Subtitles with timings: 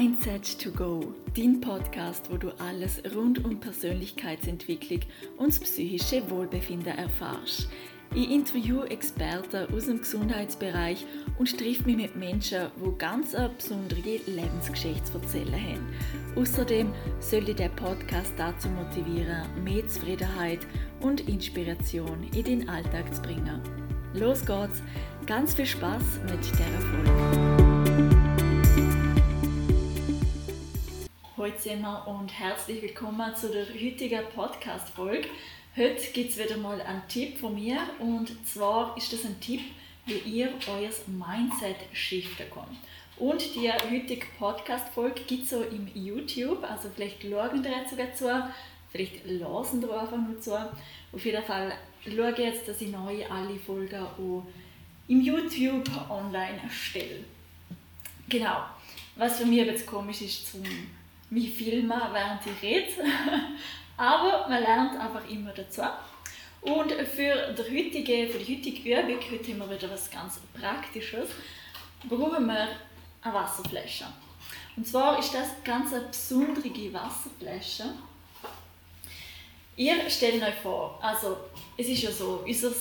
[0.00, 5.00] Mindset to Go, dein Podcast, wo du alles rund um Persönlichkeitsentwicklung
[5.36, 7.68] und das psychische Wohlbefinden erfährst.
[8.14, 11.04] Ich interviewe Experten aus dem Gesundheitsbereich
[11.38, 15.86] und treffe mich mit Menschen, die ganz eine besondere Lebensgeschichte zu erzählen haben.
[16.34, 20.60] Außerdem soll dich der Podcast dazu motivieren, mehr Zufriedenheit
[21.00, 23.60] und Inspiration in den Alltag zu bringen.
[24.14, 24.82] Los geht's!
[25.26, 27.39] Ganz viel Spaß mit der Folge!
[31.50, 35.28] Wir und herzlich willkommen zu der heutigen Podcast-Folge.
[35.76, 39.60] Heute gibt es wieder mal einen Tipp von mir und zwar ist das ein Tipp,
[40.06, 42.78] wie ihr euer Mindset shiften könnt.
[43.16, 48.52] Und die heutige Podcast-Folge gibt es so im YouTube, also vielleicht schauen ihr sogar zu,
[48.92, 50.54] vielleicht lassen ihr einfach nur zu.
[50.54, 51.72] Auf jeden Fall
[52.04, 54.44] schaue ich jetzt, dass ich neu alle Folgen auch
[55.08, 57.24] im YouTube online stelle.
[58.28, 58.62] Genau.
[59.16, 60.62] Was für mich jetzt komisch ist zum
[61.30, 62.92] mich filmen, während ich rede.
[63.96, 65.82] Aber man lernt einfach immer dazu.
[66.62, 71.30] Und für die heutige, für die heutige Übung, heute haben wir wieder was ganz Praktisches,
[72.08, 72.68] brauchen wir
[73.22, 74.06] eine Wasserflasche.
[74.76, 77.84] Und zwar ist das ganz eine besondere Wasserflasche.
[79.76, 81.36] Ihr stellt euch vor, also
[81.76, 82.72] es ist ja so, unser,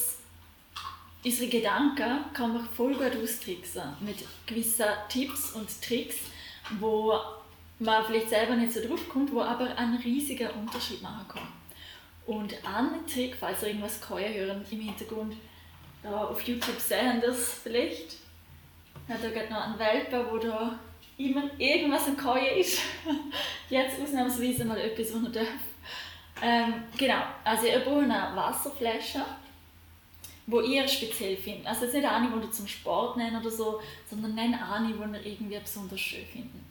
[1.24, 6.18] unsere Gedanken kann man voll gut austricksen mit gewissen Tipps und Tricks,
[6.80, 7.14] wo
[7.80, 11.48] man vielleicht selber nicht so drauf kommt, wo aber einen riesigen Unterschied machen kann.
[12.26, 15.36] Und ein Trick, falls ihr irgendwas Käuen hören im Hintergrund,
[16.04, 18.18] da auf YouTube sehen das vielleicht,
[19.08, 20.78] ja, da geht noch ein Welpe, wo da
[21.18, 22.80] immer irgendwas ein Käuen ist.
[23.70, 25.48] Jetzt ausnahmsweise mal etwas, was er darf.
[26.42, 29.26] Ähm, genau, also ihr braucht eine Wasserflasche,
[30.48, 31.68] wo ihr speziell findet.
[31.68, 35.26] Also jetzt nicht eine, die ihr zum Sport nennt oder so, sondern eine, die ihr
[35.26, 36.69] irgendwie besonders schön findet.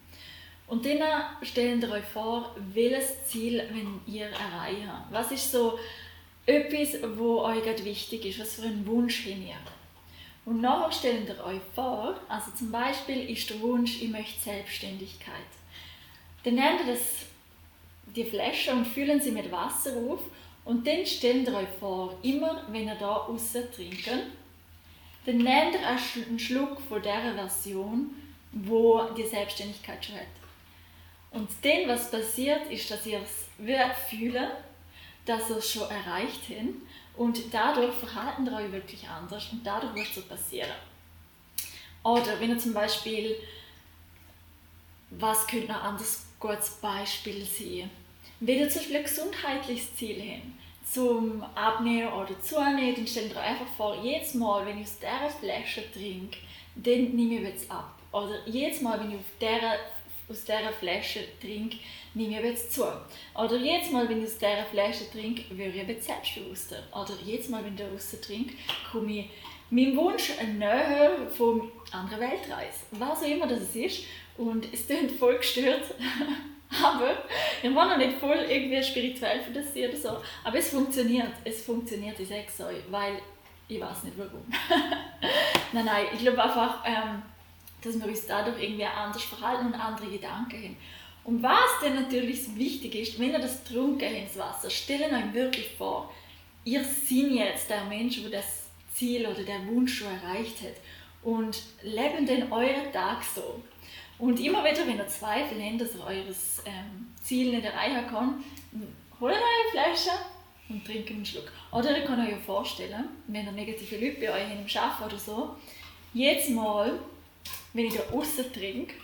[0.69, 1.01] Und dann
[1.43, 5.79] stellt ihr euch vor, welches Ziel wenn ihr erreichen Was ist so
[6.45, 8.39] etwas, wo euch gerade wichtig ist?
[8.39, 9.55] Was für einen Wunsch habt ihr?
[10.45, 15.35] Und nachher stellt ihr euch vor, also zum Beispiel ist der Wunsch, ich möchte Selbstständigkeit.
[16.45, 17.27] Dann nehmt ihr das,
[18.15, 20.21] die Flasche und füllen sie mit Wasser auf
[20.65, 24.07] und dann stellt ihr euch vor, immer wenn ihr da raus trinkt,
[25.27, 28.11] dann nehmt ihr einen Schluck von dieser Version,
[28.53, 30.48] wo die Selbstständigkeit schon hat.
[31.31, 33.49] Und dann, was passiert, ist, dass ihr es
[34.09, 34.51] fühlen,
[35.25, 36.75] dass ihr es schon erreicht habt
[37.17, 40.71] und dadurch verhalten ihr euch wirklich anders und dadurch wird es so passieren.
[42.03, 43.37] Oder wenn ihr zum Beispiel,
[45.11, 47.91] was könnte ein anderes gutes Beispiel sein?
[48.41, 50.59] Wenn ihr zum Beispiel ein gesundheitliches Ziel habt,
[50.91, 55.29] zum Abnehmen oder zunehmen, dann stellt euch einfach vor, jedes Mal, wenn ich aus dieser
[55.29, 56.39] Flasche trinke,
[56.77, 57.95] dann nehme ich jetzt ab.
[58.13, 59.77] Oder jedes Mal, wenn ich auf dieser
[60.29, 61.79] aus dieser Flasche trinke,
[62.15, 62.85] nehme ich jetzt zu.
[63.35, 66.83] Oder jedes Mal, wenn ich aus dieser Flasche trinke, werde ich jetzt selbstbewusster.
[66.93, 68.55] Oder jedes Mal, wenn ich daraus trinke,
[68.91, 69.31] komme ich
[69.71, 72.79] meinem Wunsch näher von anderen Weltreise.
[72.93, 74.05] Was auch immer das ist.
[74.37, 75.83] Und es klingt voll gestört.
[76.83, 77.17] Aber
[77.63, 80.23] ich war noch nicht voll irgendwie spirituell für das oder so.
[80.45, 81.33] Aber es funktioniert.
[81.45, 83.15] Es funktioniert, ich sage es euch, weil
[83.69, 84.45] ich weiß nicht warum.
[85.73, 87.23] nein, nein, ich glaube einfach, ähm,
[87.83, 90.77] dass wir uns dadurch irgendwie anders verhalten und andere Gedanken haben.
[91.25, 95.71] Und was denn natürlich wichtig ist, wenn ihr das trunken ins Wasser, stellen euch wirklich
[95.77, 96.11] vor,
[96.65, 100.75] ihr seid jetzt der Mensch, der das Ziel oder der Wunsch schon erreicht hat
[101.23, 103.63] und leben den euren Tag so.
[104.19, 108.43] Und immer wieder, wenn ihr Zweifel habt, dass ihr eures ähm, Ziel nicht erreichen kann,
[109.21, 110.17] holt eine Flasche
[110.69, 111.53] und trinkt einen Schluck.
[111.71, 115.57] Oder ihr könnt euch vorstellen, wenn ihr negative Leute bei euch im Schaffen oder so,
[116.13, 116.99] jedes Mal,
[117.73, 118.95] wenn ich da außen trinke,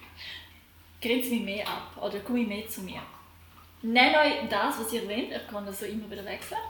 [1.00, 3.02] grenzt mich mehr ab oder komme ich mehr zu mir.
[3.82, 6.60] Nehmt euch das, was ihr wollt, ihr könnt das so immer wieder wechseln.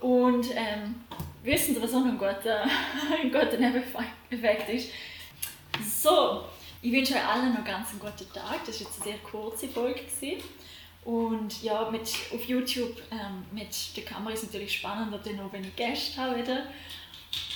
[0.00, 0.96] Und ähm,
[1.42, 2.62] wissen was auch ein guter,
[3.20, 4.90] ein guter Nebeneffekt ist.
[6.02, 6.44] So,
[6.80, 8.64] ich wünsche euch allen noch ganz einen guten Tag.
[8.64, 10.00] Das war jetzt eine sehr kurze Folge.
[10.00, 10.42] Gewesen.
[11.04, 12.02] Und ja, mit,
[12.32, 16.38] auf YouTube ähm, mit der Kamera ist es natürlich spannender, noch wenn ich Gäste habe
[16.38, 16.66] wieder.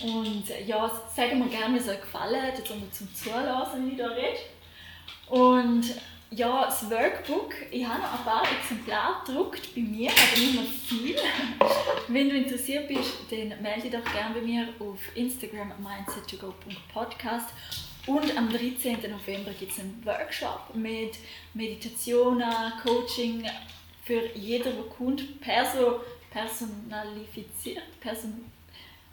[0.01, 3.99] Und ja, sagen wir gerne, es euch gefallen hat, jetzt einmal zum Zulassen, wie ich
[3.99, 4.39] da rede.
[5.29, 5.85] Und
[6.31, 10.65] ja, das Workbook, ich habe noch ein paar Exemplare gedruckt bei mir, aber nicht mehr
[10.65, 11.17] viel.
[12.09, 17.51] Wenn du interessiert bist, dann melde dich doch gerne bei mir auf Instagram mindset2go.podcast.
[18.07, 18.99] Und am 13.
[19.11, 21.17] November gibt es einen Workshop mit
[21.55, 23.45] Meditationen, Coaching
[24.05, 26.01] für jeden, der kommt, perso
[26.31, 28.45] personalifiziert, person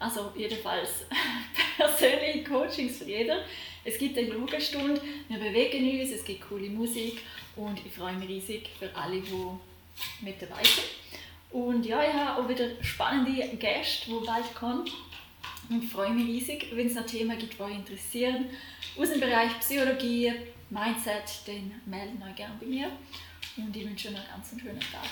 [0.04, 1.06] Also jedenfalls
[1.78, 3.38] persönliche Coachings für jeder.
[3.86, 7.22] Es gibt eine Yogastunde, wir bewegen uns, es gibt coole Musik
[7.56, 10.88] und ich freue mich riesig für alle, die mit dabei sind.
[11.52, 14.90] Und ja, ich habe auch wieder spannende Gäste, die bald kommen.
[15.70, 18.50] Und freue mich riesig, wenn es noch Themen gibt, die euch interessieren.
[18.98, 20.34] Aus dem Bereich Psychologie,
[20.70, 22.92] Mindset, dann melden euch gerne bei mir.
[23.56, 25.10] Und ich wünsche euch einen ganz schönen Tag.